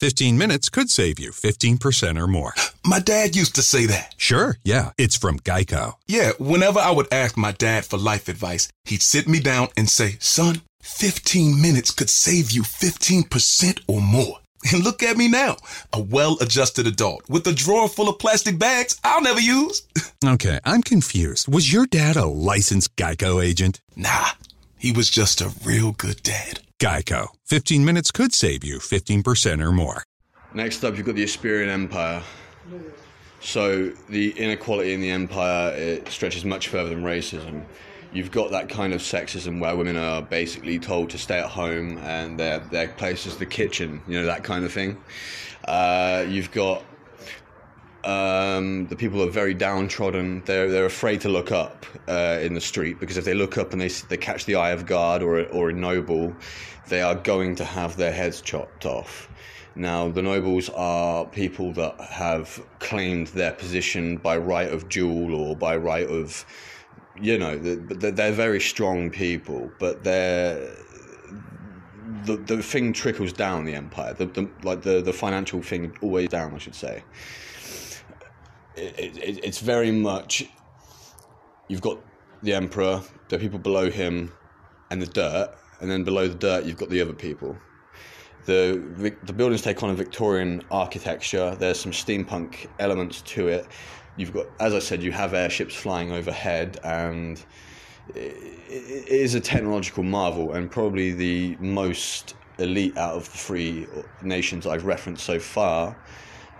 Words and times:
15 0.00 0.38
minutes 0.38 0.70
could 0.70 0.88
save 0.88 1.18
you 1.18 1.30
15% 1.30 2.18
or 2.18 2.26
more. 2.26 2.54
My 2.84 3.00
dad 3.00 3.36
used 3.36 3.54
to 3.56 3.62
say 3.62 3.84
that. 3.84 4.14
Sure, 4.16 4.56
yeah. 4.64 4.92
It's 4.96 5.16
from 5.16 5.38
Geico. 5.40 5.94
Yeah, 6.08 6.32
whenever 6.38 6.78
I 6.80 6.90
would 6.90 7.12
ask 7.12 7.36
my 7.36 7.52
dad 7.52 7.84
for 7.84 7.98
life 7.98 8.26
advice, 8.28 8.68
he'd 8.86 9.02
sit 9.02 9.28
me 9.28 9.40
down 9.40 9.68
and 9.76 9.90
say, 9.90 10.16
Son, 10.18 10.62
15 10.82 11.60
minutes 11.60 11.90
could 11.90 12.08
save 12.08 12.50
you 12.50 12.62
15% 12.62 13.80
or 13.86 14.00
more. 14.00 14.38
And 14.72 14.84
look 14.84 15.02
at 15.02 15.16
me 15.16 15.26
now, 15.28 15.56
a 15.92 16.00
well 16.00 16.36
adjusted 16.40 16.86
adult 16.86 17.28
with 17.30 17.46
a 17.46 17.52
drawer 17.52 17.88
full 17.88 18.08
of 18.10 18.18
plastic 18.18 18.58
bags 18.58 18.98
I'll 19.04 19.22
never 19.22 19.40
use. 19.40 19.82
Okay, 20.22 20.60
I'm 20.66 20.82
confused. 20.82 21.48
Was 21.48 21.72
your 21.72 21.86
dad 21.86 22.16
a 22.16 22.26
licensed 22.26 22.94
Geico 22.96 23.42
agent? 23.42 23.80
Nah, 23.96 24.26
he 24.80 24.92
was 24.92 25.10
just 25.10 25.40
a 25.40 25.52
real 25.64 25.92
good 25.92 26.22
dad. 26.22 26.60
Geico. 26.80 27.28
15 27.46 27.84
minutes 27.84 28.10
could 28.10 28.32
save 28.32 28.64
you 28.64 28.78
15% 28.78 29.62
or 29.62 29.70
more. 29.70 30.02
Next 30.54 30.82
up, 30.82 30.96
you've 30.96 31.06
got 31.06 31.14
the 31.14 31.22
Esperian 31.22 31.68
Empire. 31.68 32.22
So 33.40 33.90
the 34.08 34.30
inequality 34.32 34.92
in 34.92 35.00
the 35.00 35.10
empire 35.10 35.74
it 35.74 36.08
stretches 36.08 36.44
much 36.44 36.68
further 36.68 36.90
than 36.90 37.02
racism. 37.02 37.64
You've 38.12 38.30
got 38.30 38.50
that 38.50 38.68
kind 38.68 38.92
of 38.92 39.00
sexism 39.00 39.60
where 39.60 39.76
women 39.76 39.96
are 39.96 40.20
basically 40.20 40.78
told 40.78 41.10
to 41.10 41.18
stay 41.18 41.38
at 41.38 41.46
home 41.46 41.98
and 41.98 42.38
their 42.38 42.58
their 42.58 42.88
place 42.88 43.24
is 43.26 43.36
the 43.36 43.46
kitchen, 43.46 44.02
you 44.08 44.18
know 44.18 44.26
that 44.26 44.44
kind 44.44 44.64
of 44.64 44.72
thing. 44.72 44.98
Uh, 45.64 46.24
you've 46.28 46.50
got 46.50 46.82
um, 48.04 48.86
the 48.86 48.96
people 48.96 49.22
are 49.22 49.30
very 49.30 49.52
downtrodden. 49.52 50.42
They're 50.46 50.70
they're 50.70 50.86
afraid 50.86 51.20
to 51.22 51.28
look 51.28 51.52
up 51.52 51.84
uh, 52.08 52.38
in 52.40 52.54
the 52.54 52.60
street 52.60 52.98
because 52.98 53.16
if 53.16 53.24
they 53.24 53.34
look 53.34 53.58
up 53.58 53.72
and 53.72 53.80
they 53.80 53.88
they 53.88 54.16
catch 54.16 54.46
the 54.46 54.54
eye 54.56 54.70
of 54.70 54.86
guard 54.86 55.22
or 55.22 55.40
a, 55.40 55.42
or 55.44 55.70
a 55.70 55.72
noble, 55.72 56.34
they 56.88 57.02
are 57.02 57.14
going 57.14 57.56
to 57.56 57.64
have 57.64 57.96
their 57.96 58.12
heads 58.12 58.40
chopped 58.40 58.86
off. 58.86 59.28
Now 59.74 60.08
the 60.08 60.22
nobles 60.22 60.70
are 60.70 61.26
people 61.26 61.72
that 61.74 62.00
have 62.00 62.62
claimed 62.78 63.28
their 63.28 63.52
position 63.52 64.16
by 64.16 64.38
right 64.38 64.70
of 64.72 64.88
duel 64.88 65.34
or 65.34 65.54
by 65.54 65.76
right 65.76 66.08
of, 66.08 66.44
you 67.20 67.38
know, 67.38 67.56
they're, 67.56 68.10
they're 68.10 68.32
very 68.32 68.60
strong 68.60 69.10
people, 69.10 69.70
but 69.78 70.04
they're 70.04 70.74
the 72.24 72.36
the 72.36 72.62
thing 72.62 72.94
trickles 72.94 73.32
down 73.32 73.66
the 73.66 73.74
empire. 73.74 74.14
The, 74.14 74.26
the 74.26 74.50
like 74.62 74.82
the 74.82 75.02
the 75.02 75.12
financial 75.12 75.60
thing 75.62 75.94
always 76.00 76.30
down, 76.30 76.54
I 76.54 76.58
should 76.58 76.74
say 76.74 77.04
it, 78.80 79.16
it, 79.16 79.44
it's 79.44 79.60
very 79.60 79.90
much 79.90 80.44
you've 81.68 81.80
got 81.80 81.98
the 82.42 82.54
emperor, 82.54 83.02
the 83.28 83.38
people 83.38 83.58
below 83.58 83.90
him, 83.90 84.32
and 84.90 85.00
the 85.00 85.06
dirt, 85.06 85.54
and 85.80 85.90
then 85.90 86.04
below 86.04 86.28
the 86.28 86.34
dirt 86.34 86.64
you've 86.64 86.78
got 86.78 86.90
the 86.90 87.00
other 87.00 87.12
people. 87.12 87.56
The 88.46 89.14
the 89.24 89.32
buildings 89.32 89.62
take 89.62 89.82
on 89.82 89.90
a 89.90 89.94
Victorian 89.94 90.62
architecture. 90.70 91.54
There's 91.58 91.78
some 91.78 91.92
steampunk 91.92 92.66
elements 92.78 93.22
to 93.22 93.48
it. 93.48 93.66
You've 94.16 94.32
got, 94.32 94.46
as 94.58 94.74
I 94.74 94.78
said, 94.78 95.02
you 95.02 95.12
have 95.12 95.34
airships 95.34 95.74
flying 95.74 96.12
overhead, 96.12 96.78
and 96.82 97.42
it 98.14 99.08
is 99.08 99.34
a 99.34 99.40
technological 99.40 100.02
marvel, 100.02 100.52
and 100.52 100.70
probably 100.70 101.12
the 101.12 101.56
most 101.60 102.34
elite 102.58 102.96
out 102.96 103.14
of 103.16 103.24
the 103.24 103.38
three 103.38 103.86
nations 104.22 104.66
I've 104.66 104.84
referenced 104.84 105.24
so 105.24 105.38
far. 105.38 105.96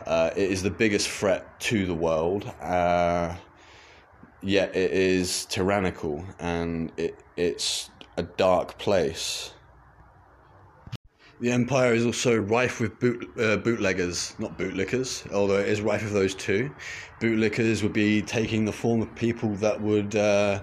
Uh, 0.06 0.30
it 0.36 0.50
is 0.50 0.62
the 0.62 0.70
biggest 0.70 1.08
threat 1.08 1.60
to 1.60 1.86
the 1.86 1.94
world, 1.94 2.44
uh, 2.60 3.34
yet 4.42 4.74
it 4.74 4.90
is 4.92 5.46
tyrannical 5.46 6.24
and 6.38 6.90
it, 6.96 7.18
it's 7.36 7.90
a 8.16 8.22
dark 8.22 8.78
place. 8.78 9.52
The 11.40 11.50
empire 11.50 11.94
is 11.94 12.04
also 12.04 12.36
rife 12.36 12.80
with 12.80 13.00
boot, 13.00 13.30
uh, 13.38 13.56
bootleggers, 13.56 14.34
not 14.38 14.58
bootlickers, 14.58 15.30
although 15.32 15.58
it 15.58 15.68
is 15.68 15.80
rife 15.80 16.04
with 16.04 16.12
those 16.12 16.34
too. 16.34 16.70
Bootlickers 17.18 17.82
would 17.82 17.94
be 17.94 18.20
taking 18.20 18.66
the 18.66 18.72
form 18.72 19.00
of 19.00 19.14
people 19.14 19.54
that 19.56 19.80
would 19.80 20.16
uh, 20.16 20.62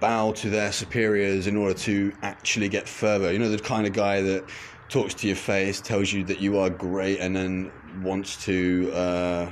bow 0.00 0.32
to 0.32 0.48
their 0.48 0.72
superiors 0.72 1.46
in 1.46 1.56
order 1.56 1.74
to 1.80 2.10
actually 2.22 2.70
get 2.70 2.88
further. 2.88 3.32
You 3.32 3.38
know, 3.38 3.50
the 3.50 3.58
kind 3.58 3.86
of 3.86 3.92
guy 3.92 4.22
that 4.22 4.48
talks 4.88 5.12
to 5.14 5.26
your 5.26 5.36
face, 5.36 5.80
tells 5.80 6.12
you 6.12 6.24
that 6.24 6.40
you 6.40 6.58
are 6.58 6.70
great, 6.70 7.20
and 7.20 7.36
then 7.36 7.70
wants 8.04 8.44
to 8.44 8.92
uh, 8.94 9.50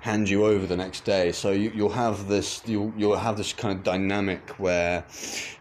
hand 0.00 0.28
you 0.28 0.46
over 0.46 0.66
the 0.66 0.76
next 0.76 1.04
day. 1.04 1.32
So 1.32 1.50
you, 1.50 1.70
will 1.84 1.90
have 1.90 2.28
this 2.28 2.62
you'll 2.66 2.92
you'll 2.96 3.16
have 3.16 3.36
this 3.36 3.52
kind 3.52 3.76
of 3.76 3.84
dynamic 3.84 4.50
where 4.58 5.04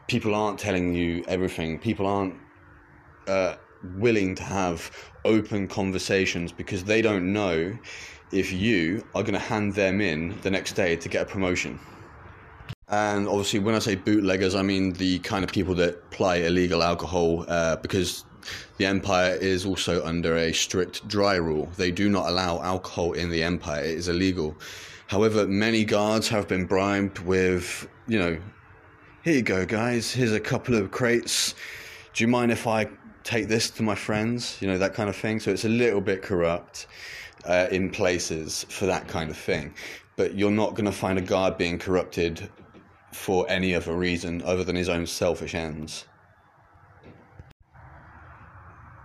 people 0.08 0.34
aren't 0.34 0.60
telling 0.60 0.94
you 0.94 1.24
everything. 1.28 1.80
People 1.80 2.08
aren't 2.08 2.36
uh, 3.28 3.56
willing 3.98 4.36
to 4.36 4.44
have 4.44 4.92
open 5.26 5.68
conversations 5.68 6.52
because 6.52 6.84
they 6.84 7.02
don't 7.02 7.32
know 7.34 7.78
if 8.32 8.52
you 8.52 9.04
are 9.16 9.24
going 9.24 9.34
to 9.34 9.40
hand 9.40 9.74
them 9.74 10.02
in 10.02 10.40
the 10.42 10.52
next 10.52 10.74
day 10.74 10.96
to 10.96 11.10
get 11.10 11.24
a 11.24 11.26
promotion. 11.26 11.80
And 12.88 13.28
obviously, 13.28 13.60
when 13.60 13.76
I 13.76 13.80
say 13.80 13.96
bootleggers, 13.96 14.56
I 14.56 14.64
mean 14.64 14.94
the 14.94 15.20
kind 15.20 15.44
of 15.44 15.52
people 15.52 15.76
that 15.76 16.10
ply 16.10 16.38
illegal 16.38 16.82
alcohol 16.82 17.46
uh, 17.48 17.76
because 17.76 18.26
the 18.78 18.86
Empire 18.86 19.36
is 19.36 19.66
also 19.66 20.04
under 20.06 20.36
a 20.38 20.54
strict 20.54 21.08
dry 21.08 21.36
rule. 21.36 21.70
They 21.78 21.92
do 21.92 22.10
not 22.10 22.30
allow 22.30 22.62
alcohol 22.62 23.14
in 23.14 23.30
the 23.30 23.44
Empire, 23.44 23.84
it 23.84 23.98
is 23.98 24.08
illegal. 24.08 24.58
However, 25.08 25.48
many 25.48 25.86
guards 25.86 26.28
have 26.30 26.48
been 26.48 26.66
bribed 26.66 27.20
with, 27.20 27.88
you 28.08 28.20
know, 28.20 28.38
here 29.24 29.34
you 29.34 29.42
go, 29.42 29.66
guys, 29.66 30.12
here's 30.12 30.32
a 30.32 30.40
couple 30.40 30.76
of 30.76 30.92
crates. 30.92 31.56
Do 32.14 32.24
you 32.24 32.28
mind 32.28 32.52
if 32.52 32.68
I 32.68 32.88
take 33.24 33.48
this 33.48 33.70
to 33.72 33.84
my 33.84 33.96
friends? 33.96 34.58
You 34.62 34.68
know, 34.68 34.78
that 34.78 34.94
kind 34.94 35.10
of 35.10 35.16
thing. 35.16 35.40
So 35.40 35.52
it's 35.52 35.66
a 35.66 35.70
little 35.70 36.00
bit 36.00 36.22
corrupt 36.22 36.88
uh, 37.46 37.68
in 37.72 37.90
places 37.90 38.66
for 38.70 38.86
that 38.86 39.08
kind 39.08 39.30
of 39.30 39.38
thing. 39.38 39.74
But 40.16 40.36
you're 40.36 40.52
not 40.52 40.72
going 40.76 40.86
to 40.86 40.92
find 40.92 41.18
a 41.18 41.22
guard 41.22 41.58
being 41.58 41.80
corrupted 41.80 42.50
for 43.12 43.50
any 43.50 43.74
other 43.74 43.96
reason 43.96 44.42
other 44.44 44.64
than 44.64 44.76
his 44.76 44.90
own 44.90 45.06
selfish 45.08 45.56
ends. 45.56 46.06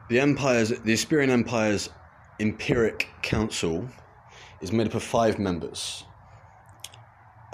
The 0.09 0.21
empire's, 0.21 0.69
the 0.69 0.93
Esperian 0.93 1.31
Empire's 1.31 1.89
Empiric 2.39 3.09
Council 3.23 3.89
is 4.61 4.71
made 4.71 4.87
up 4.87 4.95
of 4.95 5.03
five 5.03 5.39
members, 5.39 6.05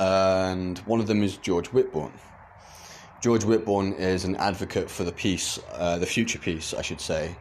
and 0.00 0.76
one 0.80 0.98
of 0.98 1.06
them 1.06 1.22
is 1.22 1.36
George 1.36 1.68
Whitbourne. 1.68 2.18
George 3.22 3.44
Whitbourne 3.44 3.92
is 3.96 4.24
an 4.24 4.34
advocate 4.34 4.90
for 4.90 5.04
the 5.04 5.12
peace, 5.12 5.60
uh, 5.74 5.98
the 5.98 6.06
future 6.06 6.40
peace, 6.40 6.74
I 6.74 6.82
should 6.82 7.00
say, 7.00 7.36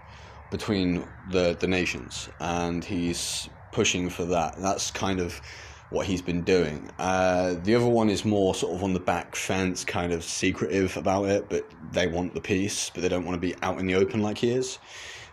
between 0.52 1.08
the 1.32 1.58
the 1.60 1.68
nations, 1.68 2.30
and 2.40 2.86
he's 2.86 3.50
pushing 3.72 4.12
for 4.12 4.26
that. 4.26 4.58
That's 4.60 4.92
kind 4.92 5.20
of 5.20 5.42
what 5.90 6.06
he's 6.06 6.22
been 6.22 6.42
doing. 6.42 6.90
Uh, 7.00 7.56
the 7.64 7.74
other 7.74 7.88
one 7.88 8.10
is 8.10 8.24
more 8.24 8.54
sort 8.54 8.76
of 8.76 8.84
on 8.84 8.94
the 8.94 9.00
back 9.00 9.36
fence, 9.36 9.84
kind 9.84 10.14
of 10.14 10.24
secretive 10.24 10.96
about 10.98 11.26
it, 11.26 11.50
but 11.50 11.66
they 11.92 12.08
want 12.08 12.34
the 12.34 12.42
peace, 12.42 12.92
but 12.94 13.02
they 13.02 13.10
don't 13.10 13.26
want 13.26 13.36
to 13.36 13.40
be 13.40 13.56
out 13.64 13.80
in 13.80 13.88
the 13.88 13.96
open 13.96 14.22
like 14.22 14.38
he 14.38 14.52
is, 14.52 14.78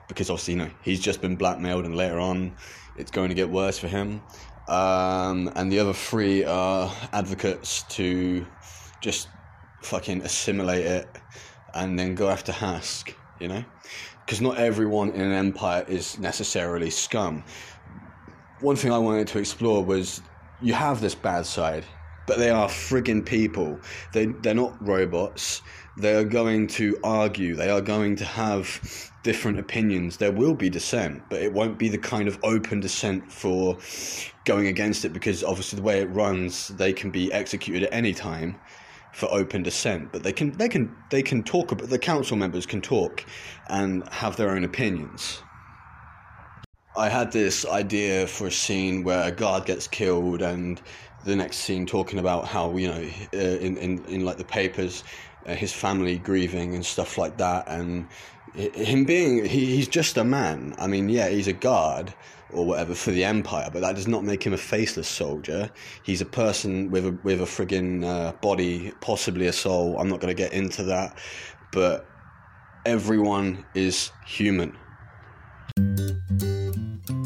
because 0.09 0.31
obviously, 0.31 0.55
you 0.55 0.61
know, 0.61 0.71
he's 0.83 1.01
just 1.01 1.21
been 1.21 1.37
blackmailed, 1.37 1.85
and 1.85 1.95
later 1.95 2.19
on, 2.19 2.57
it's 2.97 3.11
going 3.11 3.29
to 3.29 3.35
get 3.35 3.51
worse 3.51 3.79
for 3.79 3.89
him. 3.89 4.23
Um, 4.69 5.53
and 5.55 5.71
the 5.71 5.79
other 5.79 5.93
three 5.93 6.45
are 6.45 6.93
advocates 7.13 7.83
to 7.91 8.47
just 9.01 9.29
fucking 9.83 10.23
assimilate 10.23 10.87
it 10.87 11.09
and 11.75 11.99
then 11.99 12.15
go 12.15 12.29
after 12.29 12.51
Hask, 12.51 13.15
you 13.39 13.49
know? 13.49 13.65
Because 14.25 14.41
not 14.41 14.59
everyone 14.59 15.11
in 15.11 15.21
an 15.21 15.33
empire 15.33 15.85
is 15.87 16.19
necessarily 16.19 16.91
scum. 16.91 17.45
One 18.61 18.75
thing 18.75 18.91
I 18.91 18.99
wanted 18.99 19.29
to 19.29 19.39
explore 19.39 19.85
was 19.85 20.23
you 20.61 20.75
have 20.75 21.01
this 21.01 21.15
bad 21.15 21.47
side, 21.47 21.85
but 22.27 22.39
they 22.39 22.51
are 22.51 22.69
frigging 22.69 23.25
people. 23.25 23.79
They 24.13 24.27
they're 24.27 24.55
not 24.55 24.75
robots. 24.85 25.63
They 25.99 26.15
are 26.15 26.25
going 26.25 26.67
to 26.69 26.99
argue. 27.05 27.55
They 27.55 27.71
are 27.71 27.81
going 27.81 28.17
to 28.17 28.25
have 28.25 29.11
different 29.23 29.59
opinions. 29.59 30.19
There 30.19 30.33
will 30.33 30.55
be 30.55 30.69
dissent, 30.69 31.23
but 31.31 31.43
it 31.43 31.53
won't 31.53 31.79
be 31.79 31.89
the 31.89 31.99
kind 31.99 32.29
of 32.29 32.39
open 32.45 32.81
dissent 32.81 33.33
for 33.33 33.79
going 34.45 34.67
against 34.67 35.05
it 35.05 35.13
because 35.13 35.43
obviously 35.43 35.77
the 35.77 35.83
way 35.83 36.01
it 36.01 36.11
runs, 36.11 36.69
they 36.69 36.93
can 36.93 37.11
be 37.11 37.33
executed 37.33 37.85
at 37.85 37.93
any 37.93 38.13
time 38.13 38.57
for 39.13 39.33
open 39.33 39.63
dissent. 39.63 40.13
But 40.13 40.23
they 40.23 40.33
can 40.33 40.53
they 40.53 40.69
can 40.69 40.95
they 41.11 41.23
can 41.23 41.43
talk 41.43 41.73
about 41.73 41.89
the 41.89 41.99
council 41.99 42.37
members 42.37 42.67
can 42.67 42.81
talk 42.81 43.25
and 43.69 44.07
have 44.11 44.37
their 44.37 44.51
own 44.51 44.65
opinions. 44.65 45.43
I 46.97 47.09
had 47.09 47.31
this 47.31 47.67
idea 47.67 48.27
for 48.27 48.47
a 48.47 48.51
scene 48.51 49.05
where 49.05 49.29
a 49.29 49.31
guard 49.31 49.67
gets 49.67 49.87
killed, 49.87 50.41
and 50.41 50.81
the 51.25 51.37
next 51.37 51.59
scene 51.59 51.87
talking 51.87 52.19
about 52.19 52.47
how 52.47 52.75
you 52.77 52.89
know 52.89 53.11
uh, 53.35 53.37
in, 53.37 53.77
in 53.77 54.05
in 54.07 54.25
like 54.25 54.39
the 54.39 54.45
papers, 54.45 55.05
uh, 55.47 55.55
his 55.55 55.73
family 55.73 56.19
grieving 56.19 56.75
and 56.75 56.85
stuff 56.85 57.19
like 57.19 57.37
that, 57.37 57.69
and 57.69 58.09
him 58.55 59.05
being 59.05 59.45
he, 59.45 59.67
he's 59.77 59.89
just 59.89 60.17
a 60.17 60.25
man. 60.25 60.75
I 60.79 60.87
mean, 60.87 61.09
yeah, 61.09 61.29
he's 61.29 61.49
a 61.49 61.53
guard 61.53 62.15
or 62.51 62.65
whatever 62.65 62.95
for 62.95 63.11
the 63.11 63.25
empire, 63.25 63.69
but 63.71 63.81
that 63.81 63.97
does 63.97 64.09
not 64.09 64.25
make 64.25 64.47
him 64.47 64.55
a 64.55 64.59
faceless 64.59 65.09
soldier. 65.09 65.71
He's 66.03 66.23
a 66.23 66.27
person 66.27 66.91
with 66.91 67.07
a 67.07 67.19
with 67.23 67.43
a 67.43 67.45
friggin' 67.45 68.05
uh, 68.05 68.33
body, 68.41 68.93
possibly 69.01 69.47
a 69.49 69.53
soul. 69.53 69.99
I'm 69.99 70.09
not 70.09 70.21
going 70.21 70.35
to 70.35 70.43
get 70.43 70.55
into 70.55 70.83
that, 70.85 71.19
but 71.73 72.07
everyone 72.87 73.67
is 73.75 74.13
human 74.25 74.77